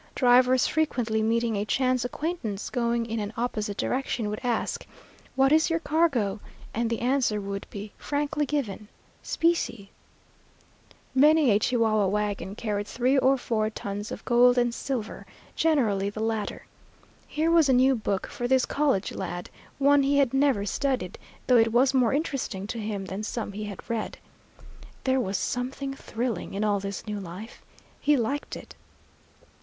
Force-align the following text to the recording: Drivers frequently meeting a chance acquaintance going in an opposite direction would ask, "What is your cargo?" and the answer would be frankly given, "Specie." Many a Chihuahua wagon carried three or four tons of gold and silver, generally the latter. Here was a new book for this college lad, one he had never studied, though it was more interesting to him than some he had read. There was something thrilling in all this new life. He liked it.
Drivers 0.15 0.65
frequently 0.65 1.21
meeting 1.21 1.55
a 1.55 1.63
chance 1.63 2.03
acquaintance 2.03 2.71
going 2.71 3.05
in 3.05 3.19
an 3.19 3.31
opposite 3.37 3.77
direction 3.77 4.31
would 4.31 4.39
ask, 4.43 4.87
"What 5.35 5.51
is 5.51 5.69
your 5.69 5.77
cargo?" 5.77 6.39
and 6.73 6.89
the 6.89 7.01
answer 7.01 7.39
would 7.39 7.67
be 7.69 7.91
frankly 7.99 8.47
given, 8.47 8.87
"Specie." 9.21 9.91
Many 11.13 11.51
a 11.51 11.59
Chihuahua 11.59 12.07
wagon 12.07 12.55
carried 12.55 12.87
three 12.87 13.15
or 13.15 13.37
four 13.37 13.69
tons 13.69 14.11
of 14.11 14.25
gold 14.25 14.57
and 14.57 14.73
silver, 14.73 15.27
generally 15.55 16.09
the 16.09 16.19
latter. 16.23 16.65
Here 17.27 17.51
was 17.51 17.69
a 17.69 17.71
new 17.71 17.93
book 17.93 18.25
for 18.25 18.47
this 18.47 18.65
college 18.65 19.11
lad, 19.11 19.51
one 19.77 20.01
he 20.01 20.17
had 20.17 20.33
never 20.33 20.65
studied, 20.65 21.19
though 21.45 21.57
it 21.57 21.71
was 21.71 21.93
more 21.93 22.11
interesting 22.11 22.65
to 22.65 22.79
him 22.79 23.05
than 23.05 23.21
some 23.21 23.51
he 23.51 23.65
had 23.65 23.87
read. 23.87 24.17
There 25.03 25.19
was 25.19 25.37
something 25.37 25.93
thrilling 25.93 26.55
in 26.55 26.63
all 26.63 26.79
this 26.79 27.05
new 27.05 27.19
life. 27.19 27.61
He 27.99 28.17
liked 28.17 28.55
it. 28.55 28.73